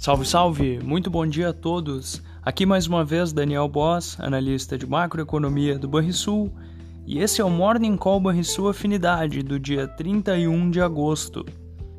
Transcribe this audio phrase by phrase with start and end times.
[0.00, 0.80] Salve, salve!
[0.82, 2.22] Muito bom dia a todos.
[2.42, 6.50] Aqui mais uma vez Daniel Boss, analista de macroeconomia do Banrisul,
[7.06, 11.44] e esse é o Morning Call Banrisul Afinidade do dia 31 de agosto.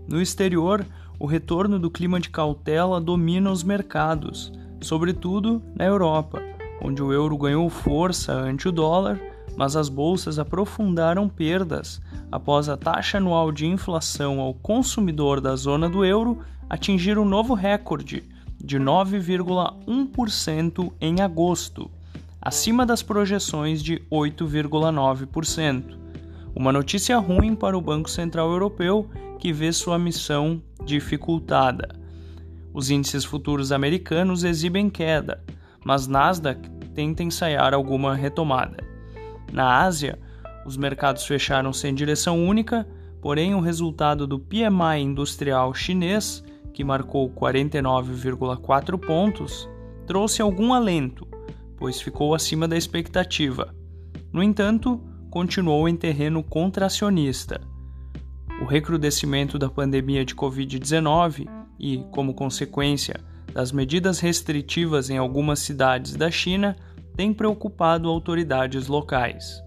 [0.07, 0.83] No exterior,
[1.19, 6.41] o retorno do clima de cautela domina os mercados, sobretudo na Europa,
[6.81, 9.21] onde o euro ganhou força ante o dólar,
[9.55, 12.01] mas as bolsas aprofundaram perdas
[12.31, 17.53] após a taxa anual de inflação ao consumidor da zona do euro atingir um novo
[17.53, 18.23] recorde
[18.63, 21.91] de 9,1% em agosto,
[22.41, 25.97] acima das projeções de 8,9%.
[26.55, 29.09] Uma notícia ruim para o Banco Central Europeu,
[29.39, 31.99] que vê sua missão dificultada.
[32.73, 35.43] Os índices futuros americanos exibem queda,
[35.83, 38.83] mas Nasdaq tenta ensaiar alguma retomada.
[39.51, 40.19] Na Ásia,
[40.65, 42.87] os mercados fecharam sem direção única,
[43.21, 46.43] porém o resultado do PMI industrial chinês
[46.73, 49.69] que marcou 49,4 pontos,
[50.07, 51.27] trouxe algum alento,
[51.77, 53.75] pois ficou acima da expectativa.
[54.31, 57.61] No entanto, continuou em terreno contracionista.
[58.61, 61.47] O recrudescimento da pandemia de Covid-19
[61.79, 63.19] e, como consequência,
[63.53, 66.75] das medidas restritivas em algumas cidades da China
[67.15, 69.61] tem preocupado autoridades locais.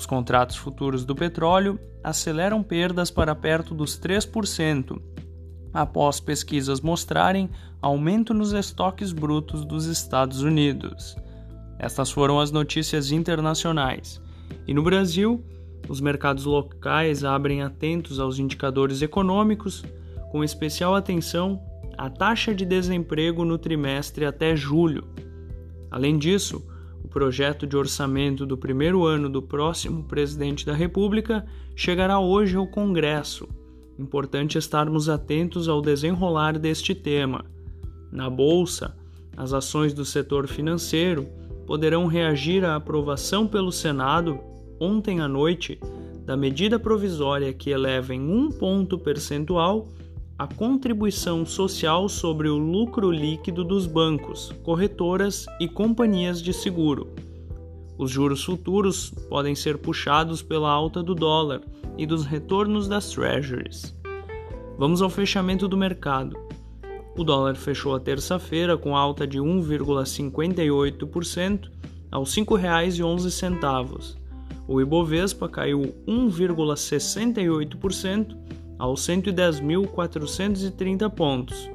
[0.00, 4.98] Os contratos futuros do petróleo aceleram perdas para perto dos 3%,
[5.74, 7.50] após pesquisas mostrarem
[7.82, 11.18] aumento nos estoques brutos dos Estados Unidos.
[11.78, 14.22] Estas foram as notícias internacionais.
[14.66, 15.44] E no Brasil,
[15.86, 19.84] os mercados locais abrem atentos aos indicadores econômicos,
[20.32, 21.60] com especial atenção
[21.98, 25.06] à taxa de desemprego no trimestre até julho.
[25.90, 26.66] Além disso,
[27.10, 31.44] projeto de orçamento do primeiro ano do próximo presidente da República
[31.76, 33.48] chegará hoje ao Congresso
[34.00, 37.44] Importante estarmos atentos ao desenrolar deste tema.
[38.10, 38.96] Na bolsa,
[39.36, 41.28] as ações do setor financeiro
[41.66, 44.40] poderão reagir à aprovação pelo Senado
[44.80, 45.78] ontem à noite
[46.24, 49.86] da medida provisória que eleva em um ponto percentual
[50.40, 57.12] a contribuição social sobre o lucro líquido dos bancos, corretoras e companhias de seguro.
[57.98, 61.60] Os juros futuros podem ser puxados pela alta do dólar
[61.98, 63.94] e dos retornos das treasuries.
[64.78, 66.34] Vamos ao fechamento do mercado.
[67.14, 71.70] O dólar fechou a terça-feira com alta de 1,58%
[72.10, 74.16] aos R$ 5,11.
[74.66, 78.39] O Ibovespa caiu 1,68%
[78.80, 81.70] aos 110.430 pontos.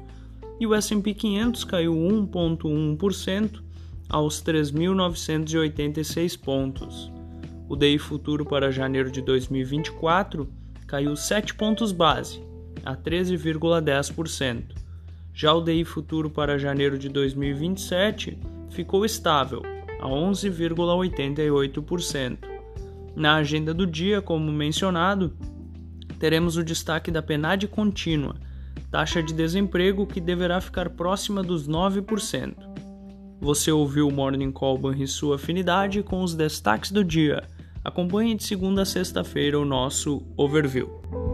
[0.58, 3.62] E o S&P 500 caiu 1,1%
[4.08, 7.12] aos 3.986 pontos.
[7.68, 10.48] O DI futuro para janeiro de 2024
[10.86, 12.42] caiu 7 pontos base,
[12.84, 14.74] a 13,10%.
[15.32, 18.36] Já o DI futuro para janeiro de 2027
[18.70, 19.62] ficou estável,
[20.00, 22.38] a 11,88%.
[23.14, 25.32] Na agenda do dia, como mencionado,
[26.18, 28.36] teremos o destaque da PNAD contínua,
[28.90, 32.54] taxa de desemprego que deverá ficar próxima dos 9%.
[33.40, 37.42] Você ouviu o Morning Call Banrisul Afinidade com os destaques do dia.
[37.84, 41.25] Acompanhe de segunda a sexta-feira o nosso overview.